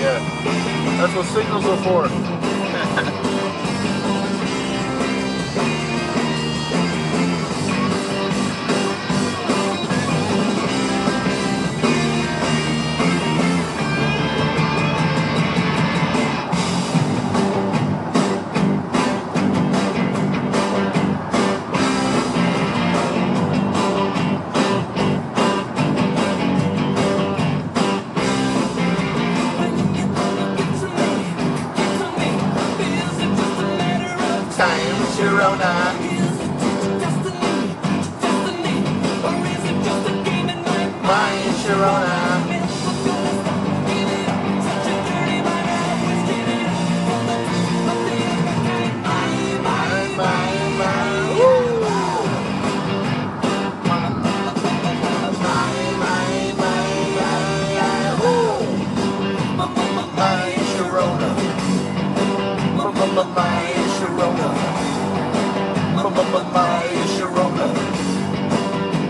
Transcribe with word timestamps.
yet. 0.00 0.20
That's 0.98 1.14
what 1.14 1.26
signals 1.26 1.64
are 1.66 1.76
for. 1.82 2.65
Sharona. 41.66 42.26
My, 60.06 60.52
Sharona. 60.72 61.30
My, 62.76 62.92
Sharona. 63.96 64.48
My, 66.52 66.86
Sharona. 67.14 67.66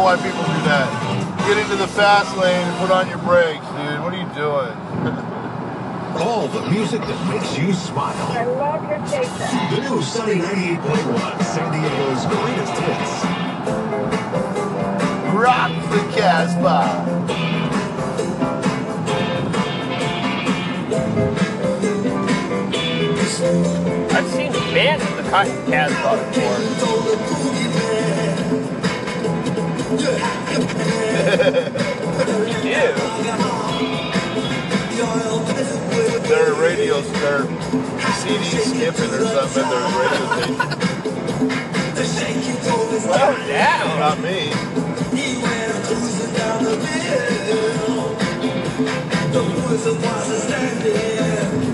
Know 0.00 0.06
why 0.06 0.16
people 0.16 0.40
do 0.40 0.60
that. 0.64 0.88
Get 1.46 1.58
into 1.58 1.76
the 1.76 1.86
fast 1.88 2.36
lane 2.36 2.66
and 2.66 2.78
put 2.78 2.90
on 2.90 3.08
your 3.08 3.18
brakes, 3.18 3.66
dude. 3.76 4.00
What 4.00 4.14
are 4.14 4.20
you 4.20 4.28
doing? 4.32 4.76
All 6.24 6.48
the 6.48 6.70
music 6.70 7.00
that 7.02 7.20
makes 7.28 7.58
you 7.58 7.72
smile. 7.72 8.14
I 8.32 8.44
love 8.44 8.82
your 8.88 9.06
station. 9.06 9.30
The 9.70 9.80
new 9.88 10.02
Sunny 10.02 10.36
98.1, 10.36 11.44
San 11.44 11.68
Diego's 11.72 12.24
greatest 12.32 12.72
hits. 12.80 13.12
Rock 15.34 15.72
the 15.92 16.00
Casbah. 16.16 17.40
I've 24.16 24.28
seen 24.30 24.52
bands 24.52 25.04
in 25.04 25.16
the 25.16 25.30
Cotton 25.30 25.66
Casbah 25.66 26.16
before. 26.32 27.69
Do? 30.00 30.06
Their 36.28 36.54
radio, 36.54 37.00
their 37.00 37.42
CD 38.14 38.44
skipping 38.60 39.10
or 39.12 39.26
something 39.26 39.64
at 39.64 39.70
their 39.70 39.88
radio 40.00 40.26
station. 42.06 42.56
Slow 43.00 43.34
down. 43.46 43.98
Not 43.98 44.20
me. 44.20 44.52
Real. 50.92 51.69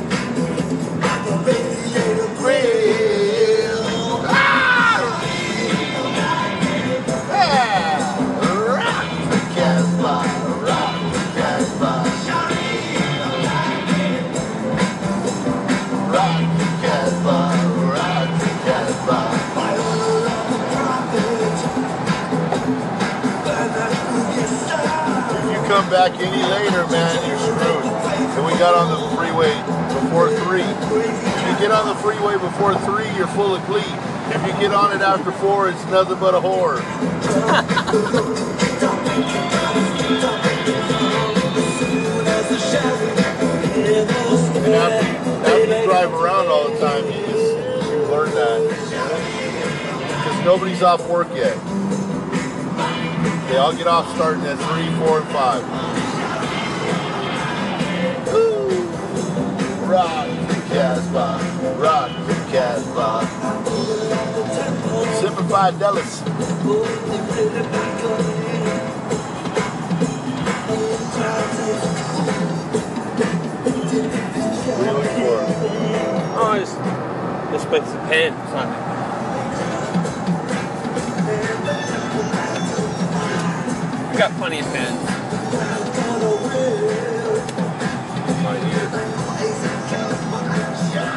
Back 25.97 26.13
any 26.21 26.43
later, 26.53 26.87
man, 26.89 27.27
you're 27.27 27.39
screwed. 27.39 27.85
And 28.37 28.45
we 28.45 28.53
got 28.59 28.75
on 28.75 28.93
the 28.93 29.17
freeway 29.17 29.49
before 30.05 30.29
three. 30.45 30.61
If 30.61 31.49
you 31.49 31.59
get 31.59 31.71
on 31.73 31.89
the 31.89 31.95
freeway 32.03 32.35
before 32.35 32.75
three, 32.85 33.09
you're 33.17 33.27
full 33.29 33.55
of 33.55 33.65
glee. 33.65 33.81
If 34.29 34.47
you 34.47 34.53
get 34.61 34.75
on 34.75 34.93
it 34.95 35.01
after 35.01 35.33
four, 35.33 35.71
it's 35.71 35.83
nothing 35.87 36.19
but 36.21 36.35
a 36.35 36.39
whore. 36.39 36.83
And 44.67 44.75
after 44.75 45.07
you, 45.09 45.17
after 45.47 45.81
you 45.81 45.85
drive 45.87 46.13
around 46.13 46.49
all 46.49 46.69
the 46.69 46.79
time, 46.79 47.07
you 47.07 47.25
just 47.25 47.57
you 47.89 48.03
learn 48.13 48.31
that. 48.35 48.61
Because 50.09 50.45
nobody's 50.45 50.83
off 50.83 51.09
work 51.09 51.29
yet. 51.35 51.57
They 53.57 53.63
all 53.63 53.73
get 53.73 53.87
off 53.87 54.15
starting 54.17 54.45
at 54.45 54.59
three, 54.59 54.85
four, 54.99 55.21
and 55.21 55.29
five. 55.31 55.63
Woo! 58.31 58.85
Rock 59.91 60.29
the 60.49 60.61
Casbah, 60.69 61.41
rock 61.81 62.11
the 62.27 62.35
Casbah. 62.53 63.25
Simplified 65.23 65.79
Dallas. 65.79 66.21
Are 66.21 66.27
you 74.85 74.93
looking 74.93 75.17
for? 75.17 75.41
Oh, 76.39 76.53
just 76.59 76.77
this 77.53 77.65
place 77.65 77.89
a 77.89 77.99
pen. 78.07 78.35
It's 78.35 78.53
I've 84.17 84.31
got 84.31 84.39
plenty 84.39 84.61
of 84.61 84.67
fans. 84.69 84.99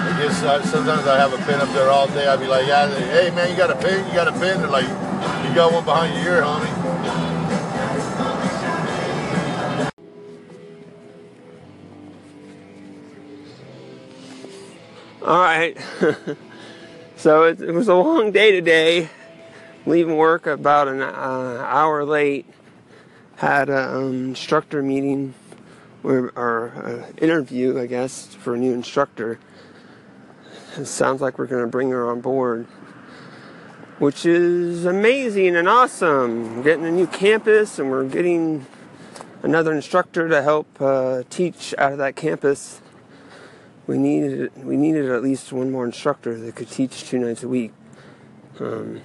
I 0.03 0.19
guess 0.21 0.43
uh, 0.43 0.61
sometimes 0.63 1.07
I 1.07 1.17
have 1.17 1.31
a 1.31 1.37
pin 1.45 1.61
up 1.61 1.69
there 1.69 1.89
all 1.89 2.07
day. 2.07 2.27
I'd 2.27 2.41
be 2.41 2.47
like, 2.47 2.67
yeah, 2.67 2.89
hey 2.89 3.29
man, 3.33 3.49
you 3.49 3.55
got 3.55 3.71
a 3.71 3.75
pin? 3.77 4.05
You 4.05 4.13
got 4.13 4.27
a 4.27 4.33
pin? 4.33 4.59
They're 4.59 4.67
like, 4.67 4.83
you 4.83 5.55
got 5.55 5.71
one 5.71 5.85
behind 5.85 6.13
your 6.21 6.35
ear, 6.35 6.41
homie. 6.41 6.67
All 15.25 15.39
right. 15.39 15.77
so 17.15 17.43
it, 17.43 17.61
it, 17.61 17.71
was 17.71 17.87
a 17.87 17.95
long 17.95 18.33
day 18.33 18.51
today. 18.51 19.07
Leaving 19.85 20.17
work 20.17 20.47
about 20.47 20.89
an 20.89 21.01
uh, 21.01 21.63
hour 21.65 22.03
late. 22.03 22.45
Had 23.39 23.69
an 23.69 23.95
um, 23.95 24.25
instructor 24.29 24.81
meeting, 24.81 25.33
or, 26.03 26.31
or 26.35 26.69
uh, 26.69 27.11
interview, 27.21 27.79
I 27.79 27.87
guess, 27.87 28.33
for 28.35 28.55
a 28.55 28.57
new 28.57 28.73
instructor. 28.73 29.39
It 30.77 30.85
sounds 30.85 31.19
like 31.19 31.37
we're 31.37 31.47
going 31.47 31.63
to 31.63 31.67
bring 31.67 31.89
her 31.89 32.09
on 32.09 32.21
board, 32.21 32.67
which 33.97 34.25
is 34.25 34.85
amazing 34.85 35.55
and 35.55 35.67
awesome. 35.67 36.57
We're 36.57 36.63
getting 36.63 36.85
a 36.85 36.91
new 36.91 37.07
campus, 37.07 37.79
and 37.79 37.89
we're 37.89 38.07
getting 38.07 38.65
another 39.41 39.73
instructor 39.73 40.29
to 40.29 40.41
help 40.41 40.67
uh, 40.81 41.23
teach 41.29 41.73
out 41.77 41.93
of 41.93 41.97
that 41.97 42.15
campus 42.15 42.81
we 43.89 43.97
needed 43.97 44.51
we 44.63 44.77
needed 44.77 45.09
at 45.09 45.23
least 45.23 45.51
one 45.51 45.71
more 45.71 45.83
instructor 45.83 46.37
that 46.37 46.55
could 46.55 46.69
teach 46.69 47.05
two 47.05 47.17
nights 47.17 47.41
a 47.41 47.47
week. 47.47 47.71
Um, 48.59 49.01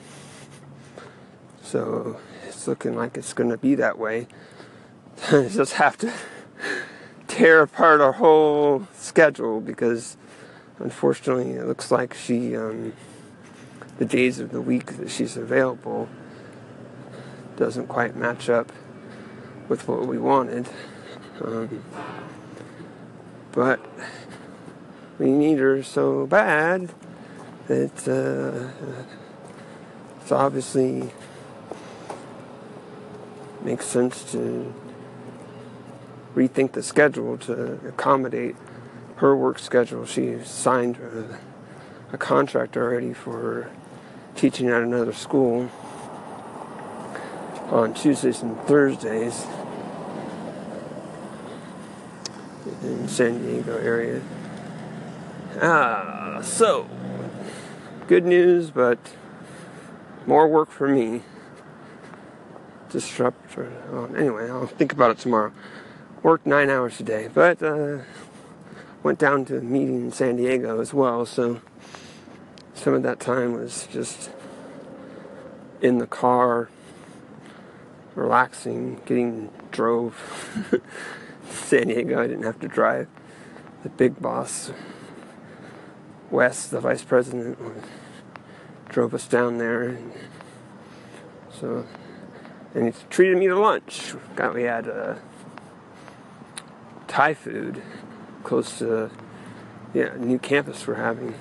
so 1.62 2.20
looking 2.68 2.94
like 2.94 3.16
it's 3.16 3.32
going 3.32 3.50
to 3.50 3.56
be 3.56 3.74
that 3.76 3.98
way. 3.98 4.26
Just 5.30 5.74
have 5.74 5.96
to 5.98 6.12
tear 7.26 7.62
apart 7.62 8.00
our 8.00 8.12
whole 8.12 8.86
schedule 8.94 9.60
because 9.60 10.16
unfortunately 10.78 11.52
it 11.52 11.66
looks 11.66 11.90
like 11.90 12.14
she 12.14 12.56
um, 12.56 12.92
the 13.98 14.04
days 14.04 14.40
of 14.40 14.50
the 14.50 14.60
week 14.60 14.96
that 14.96 15.10
she's 15.10 15.36
available 15.36 16.08
doesn't 17.56 17.86
quite 17.86 18.16
match 18.16 18.48
up 18.48 18.72
with 19.68 19.86
what 19.86 20.06
we 20.06 20.18
wanted. 20.18 20.68
Um, 21.42 21.84
but 23.52 23.80
we 25.18 25.30
need 25.30 25.58
her 25.58 25.82
so 25.82 26.26
bad 26.26 26.92
that 27.68 28.08
uh, 28.08 28.72
it's 30.20 30.32
obviously 30.32 31.12
makes 33.64 33.86
sense 33.86 34.30
to 34.32 34.72
rethink 36.34 36.72
the 36.72 36.82
schedule 36.82 37.38
to 37.38 37.74
accommodate 37.86 38.56
her 39.16 39.36
work 39.36 39.58
schedule. 39.58 40.04
She 40.04 40.38
signed 40.44 40.96
a, 40.96 41.38
a 42.12 42.18
contract 42.18 42.76
already 42.76 43.14
for 43.14 43.70
teaching 44.34 44.68
at 44.68 44.82
another 44.82 45.12
school 45.12 45.70
on 47.70 47.94
Tuesdays 47.94 48.42
and 48.42 48.60
Thursdays 48.62 49.46
in 52.82 53.08
San 53.08 53.42
Diego 53.42 53.78
area. 53.78 54.20
Ah, 55.62 56.40
so 56.42 56.88
good 58.08 58.24
news, 58.24 58.70
but 58.70 58.98
more 60.26 60.48
work 60.48 60.70
for 60.70 60.88
me. 60.88 61.22
Disrupt. 62.94 63.56
Well, 63.56 64.14
anyway, 64.16 64.48
I'll 64.48 64.68
think 64.68 64.92
about 64.92 65.10
it 65.10 65.18
tomorrow. 65.18 65.50
Worked 66.22 66.46
nine 66.46 66.70
hours 66.70 67.00
a 67.00 67.02
day, 67.02 67.28
but 67.34 67.60
uh, 67.60 67.98
went 69.02 69.18
down 69.18 69.44
to 69.46 69.58
a 69.58 69.60
meeting 69.60 69.96
in 69.96 70.12
San 70.12 70.36
Diego 70.36 70.80
as 70.80 70.94
well. 70.94 71.26
So 71.26 71.60
some 72.72 72.94
of 72.94 73.02
that 73.02 73.18
time 73.18 73.54
was 73.54 73.88
just 73.90 74.30
in 75.82 75.98
the 75.98 76.06
car, 76.06 76.70
relaxing, 78.14 79.02
getting 79.06 79.50
drove. 79.72 80.70
San 81.50 81.88
Diego, 81.88 82.22
I 82.22 82.28
didn't 82.28 82.44
have 82.44 82.60
to 82.60 82.68
drive. 82.68 83.08
The 83.82 83.88
big 83.88 84.22
boss 84.22 84.70
Wes, 86.30 86.68
the 86.68 86.78
vice 86.78 87.02
president, 87.02 87.58
drove 88.88 89.14
us 89.14 89.26
down 89.26 89.58
there. 89.58 89.98
So, 91.60 91.86
and 92.74 92.86
he 92.86 92.92
treated 93.08 93.38
me 93.38 93.46
to 93.46 93.58
lunch. 93.58 94.14
Got 94.36 94.54
we 94.54 94.64
had 94.64 94.88
uh, 94.88 95.14
Thai 97.06 97.34
food 97.34 97.82
close 98.42 98.78
to 98.78 99.10
yeah 99.92 100.14
new 100.18 100.38
campus 100.38 100.86
we're 100.86 100.94
having. 100.94 101.34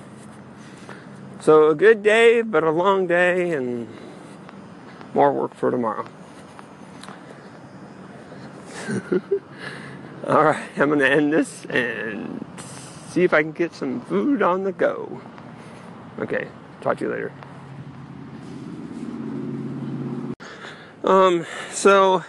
So 1.40 1.68
a 1.68 1.74
good 1.74 2.02
day, 2.02 2.40
but 2.40 2.64
a 2.64 2.70
long 2.70 3.06
day, 3.06 3.50
and 3.50 3.88
more 5.12 5.32
work 5.32 5.54
for 5.54 5.70
tomorrow. 5.70 6.06
All 10.26 10.44
right, 10.44 10.70
I'm 10.76 10.88
gonna 10.88 11.04
end 11.04 11.32
this 11.32 11.66
and 11.66 12.42
see 13.08 13.24
if 13.24 13.34
I 13.34 13.42
can 13.42 13.52
get 13.52 13.74
some 13.74 14.00
food 14.02 14.40
on 14.40 14.64
the 14.64 14.72
go. 14.72 15.20
Okay, 16.18 16.48
talk 16.80 16.98
to 16.98 17.04
you 17.04 17.10
later. 17.10 17.32
Um, 21.04 21.44
so 21.70 22.24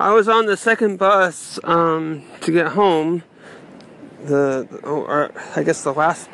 I 0.00 0.12
was 0.12 0.28
on 0.28 0.46
the 0.46 0.56
second 0.56 0.98
bus 0.98 1.60
um, 1.62 2.24
to 2.40 2.50
get 2.50 2.66
home. 2.72 3.22
The 4.24 4.66
oh, 4.82 5.02
or 5.02 5.30
I 5.54 5.62
guess 5.62 5.84
the 5.84 5.92
last 5.92 6.28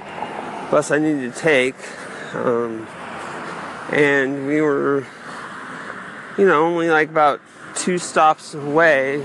bus 0.71 0.91
I 0.91 0.99
needed 0.99 1.35
to 1.35 1.39
take, 1.39 1.75
um, 2.35 2.87
and 3.93 4.47
we 4.47 4.63
were, 4.63 5.07
you 6.39 6.47
know, 6.47 6.65
only 6.65 6.89
like 6.89 7.11
about 7.11 7.43
two 7.75 7.99
stops 7.99 8.55
away 8.55 9.21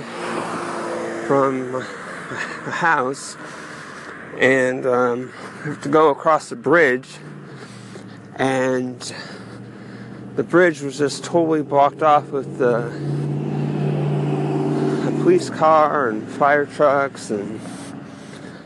from 1.28 1.72
the 1.72 2.72
house 2.72 3.38
and 4.40 4.86
um, 4.86 5.30
have 5.64 5.82
to 5.84 5.90
go 5.90 6.10
across 6.10 6.50
the 6.50 6.58
bridge, 6.58 7.08
and 8.36 9.14
the 10.36 10.44
bridge 10.44 10.82
was 10.82 10.98
just 10.98 11.24
totally 11.24 11.62
blocked 11.62 12.04
off 12.04 12.30
with 12.30 12.58
the 12.58 12.88
a 15.08 15.12
police 15.22 15.50
car 15.50 16.10
and 16.10 16.28
fire 16.28 16.66
trucks, 16.66 17.30
and 17.32 17.60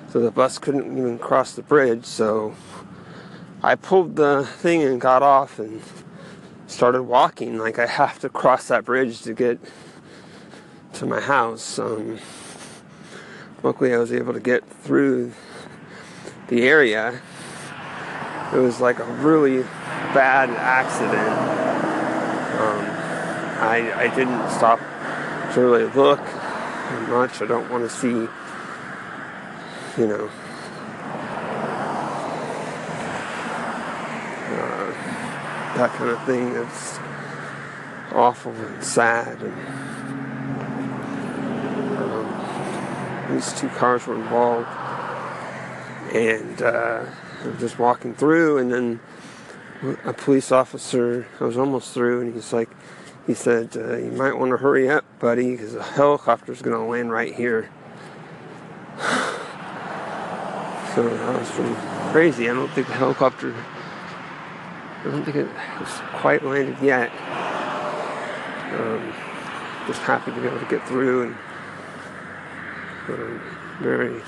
so 0.10 0.20
the 0.20 0.32
bus 0.32 0.58
couldn't 0.58 0.98
even 0.98 1.20
cross 1.20 1.54
the 1.54 1.62
bridge. 1.62 2.06
So 2.06 2.56
I 3.62 3.76
pulled 3.76 4.16
the 4.16 4.48
thing 4.58 4.82
and 4.82 5.00
got 5.00 5.22
off 5.22 5.60
and 5.60 5.82
started 6.66 7.04
walking. 7.04 7.60
Like 7.60 7.78
I 7.78 7.86
have 7.86 8.18
to 8.20 8.30
cross 8.30 8.70
that 8.70 8.86
bridge 8.86 9.22
to 9.22 9.34
get 9.34 9.60
to 10.94 11.06
my 11.06 11.20
house. 11.22 11.78
Um, 11.78 12.18
luckily, 13.62 13.94
I 13.94 13.98
was 14.00 14.12
able 14.12 14.34
to 14.34 14.40
get 14.40 14.68
through 14.68 15.34
the 16.48 16.68
area. 16.68 17.22
It 18.54 18.58
was 18.58 18.82
like 18.82 18.98
a 18.98 19.06
really 19.06 19.62
bad 20.14 20.50
accident. 20.50 21.59
I, 23.60 24.06
I 24.06 24.16
didn't 24.16 24.50
stop 24.52 24.80
to 25.54 25.62
really 25.62 25.86
look 25.86 26.20
much. 27.10 27.42
I 27.42 27.46
don't 27.46 27.70
want 27.70 27.84
to 27.84 27.90
see, 27.90 28.28
you 30.00 30.08
know, 30.08 30.30
uh, 34.48 34.92
that 35.78 35.92
kind 35.94 36.10
of 36.10 36.24
thing 36.26 36.54
that's 36.54 37.00
awful 38.14 38.54
and 38.54 38.84
sad. 38.84 39.42
And 39.42 39.54
um, 41.98 43.34
these 43.34 43.54
two 43.54 43.70
cars 43.70 44.08
were 44.08 44.16
involved 44.16 44.68
and 46.14 46.62
uh, 46.62 47.06
just 47.60 47.78
walking 47.78 48.16
through, 48.16 48.58
and 48.58 48.72
then 48.72 49.00
a 50.06 50.14
police 50.14 50.52
officer. 50.52 51.28
I 51.40 51.44
was 51.44 51.58
almost 51.58 51.94
through, 51.94 52.22
and 52.22 52.34
he's 52.34 52.52
like, 52.52 52.70
he 53.28 53.34
said, 53.34 53.76
uh, 53.76 53.96
"You 53.98 54.12
might 54.12 54.38
want 54.38 54.52
to 54.52 54.58
hurry 54.58 54.90
up, 54.90 55.06
buddy, 55.20 55.52
because 55.52 55.76
a 55.76 55.84
helicopter's 55.84 56.62
going 56.62 56.76
to 56.76 56.84
land 56.84 57.12
right 57.12 57.34
here." 57.34 57.70
so 60.96 61.08
that 61.08 61.40
was 61.40 61.52
crazy. 62.12 62.50
I 62.50 62.54
don't 62.54 62.70
think 62.72 62.88
the 62.88 62.94
helicopter. 62.94 63.54
I 65.02 65.04
don't 65.04 65.24
think 65.24 65.38
it 65.38 65.48
has 65.48 66.20
quite 66.20 66.44
landed 66.44 66.78
yet. 66.82 67.12
Um, 68.74 69.14
just 69.88 70.02
happy 70.02 70.32
to 70.32 70.42
be 70.42 70.48
able 70.48 70.60
to 70.60 70.66
get 70.66 70.86
through 70.88 71.24
and 71.24 71.36
um, 73.10 73.42
very 73.80 74.22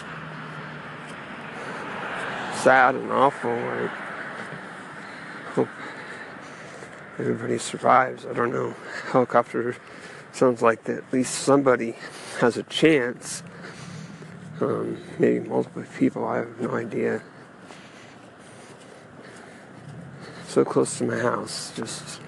sad 2.56 2.96
and 2.96 3.12
awful. 3.12 3.52
I 3.52 3.90
everybody 7.22 7.60
survives. 7.60 8.26
I 8.26 8.34
don't 8.34 8.52
know. 8.52 8.76
Helicopter 9.12 9.76
sounds 10.32 10.62
like 10.62 10.86
that 10.86 10.98
at 10.98 11.14
least 11.14 11.36
somebody 11.36 11.96
has 12.40 12.58
a 12.58 12.64
chance. 12.64 13.44
Um, 14.60 14.98
maybe 15.20 15.48
multiple 15.48 15.84
people. 15.98 16.26
I 16.26 16.38
have 16.38 16.60
no 16.60 16.72
idea. 16.72 17.22
So 20.48 20.66
close 20.66 20.98
to 20.98 21.06
my 21.06 21.20
house, 21.20 21.72
just 21.76 22.20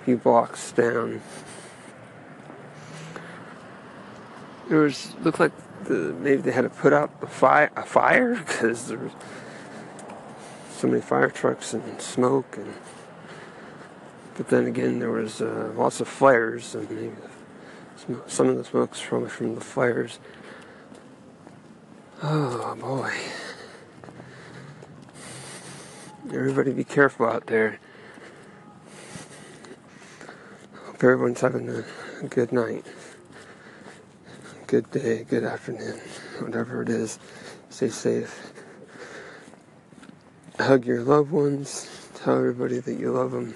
a 0.00 0.04
few 0.04 0.16
blocks 0.16 0.72
down. 0.72 1.20
It 4.70 4.74
was 4.74 5.14
looked 5.22 5.38
like 5.38 5.52
the, 5.84 6.14
maybe 6.20 6.42
they 6.42 6.50
had 6.50 6.62
to 6.62 6.70
put 6.70 6.92
out 6.92 7.10
a 7.22 7.26
fire, 7.26 7.70
a 7.76 7.84
fire 7.84 8.34
because 8.34 8.88
there 8.88 8.98
was 8.98 9.12
so 10.72 10.88
many 10.88 11.00
fire 11.00 11.30
trucks 11.30 11.72
and 11.74 12.00
smoke 12.00 12.56
and 12.56 12.74
but 14.36 14.48
then 14.48 14.66
again 14.66 14.98
there 14.98 15.10
was 15.10 15.40
uh, 15.40 15.72
lots 15.76 16.00
of 16.00 16.08
fires 16.08 16.74
and 16.74 17.16
some- 18.26 18.48
of 18.48 18.56
the 18.56 18.64
smoke's 18.64 19.02
probably 19.02 19.30
from 19.30 19.54
the 19.54 19.60
fires. 19.60 20.18
Oh 22.22 22.74
boy. 22.76 23.12
Everybody 26.28 26.72
be 26.72 26.84
careful 26.84 27.26
out 27.26 27.46
there. 27.46 27.78
Hope 30.84 30.96
everyone's 30.96 31.40
having 31.40 31.68
a, 31.68 31.84
a 32.22 32.28
good 32.28 32.52
night. 32.52 32.84
Good 34.66 34.90
day 34.90 35.24
good 35.24 35.44
afternoon 35.44 36.00
whatever 36.40 36.82
it 36.82 36.88
is. 36.88 37.18
Stay 37.70 37.88
safe. 37.88 38.52
Hug 40.58 40.84
your 40.84 41.02
loved 41.02 41.30
ones. 41.30 42.08
Tell 42.14 42.38
everybody 42.38 42.80
that 42.80 42.94
you 42.94 43.12
love 43.12 43.30
them 43.30 43.54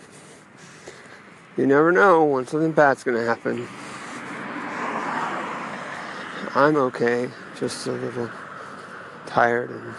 you 1.56 1.66
never 1.66 1.92
know 1.92 2.24
when 2.24 2.46
something 2.46 2.72
bad's 2.72 3.04
gonna 3.04 3.24
happen. 3.24 3.66
I'm 6.54 6.76
okay, 6.76 7.30
just 7.58 7.86
a 7.86 7.92
little 7.92 8.30
tired 9.26 9.70
and 9.70 9.94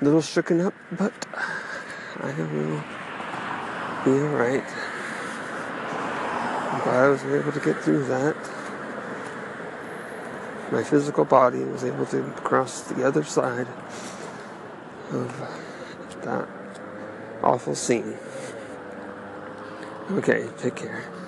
a 0.00 0.04
little 0.04 0.20
shooken 0.20 0.64
up, 0.64 0.74
but 0.92 1.12
I 2.20 2.32
will 2.32 2.82
be 4.04 4.22
alright. 4.22 4.64
I'm 6.72 6.82
glad 6.82 7.04
I 7.04 7.08
was 7.08 7.24
able 7.24 7.52
to 7.52 7.60
get 7.60 7.82
through 7.82 8.04
that. 8.06 8.36
My 10.72 10.82
physical 10.82 11.24
body 11.24 11.60
was 11.60 11.84
able 11.84 12.06
to 12.06 12.22
cross 12.42 12.82
the 12.82 13.06
other 13.06 13.22
side 13.22 13.68
of 15.10 15.28
that 16.22 16.48
awful 17.42 17.74
scene. 17.74 18.16
Okay, 20.12 20.48
take 20.58 20.76
care. 20.76 21.25